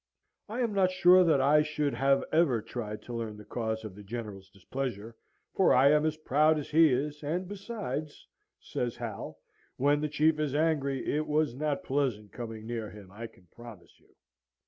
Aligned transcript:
I 0.49 0.61
am 0.61 0.73
not 0.73 0.89
sure 0.89 1.23
that 1.25 1.39
I 1.39 1.61
should 1.61 1.93
have 1.93 2.23
ever 2.31 2.59
tried 2.59 3.03
to 3.03 3.13
learn 3.13 3.37
the 3.37 3.45
cause 3.45 3.83
of 3.85 3.93
the 3.93 4.01
General's 4.01 4.49
displeasure, 4.49 5.15
for 5.53 5.75
I 5.75 5.91
am 5.91 6.07
as 6.07 6.17
proud 6.17 6.57
as 6.57 6.71
he 6.71 6.91
is, 6.91 7.21
and 7.21 7.47
besides" 7.47 8.27
(says 8.59 8.95
Hal), 8.95 9.37
"when 9.77 10.01
the 10.01 10.09
Chief 10.09 10.39
is 10.39 10.55
angry, 10.55 11.05
it 11.05 11.27
was 11.27 11.53
not 11.53 11.83
pleasant 11.83 12.31
coming 12.31 12.65
near 12.65 12.89
him, 12.89 13.11
I 13.11 13.27
can 13.27 13.45
promise 13.55 13.99
you." 13.99 14.09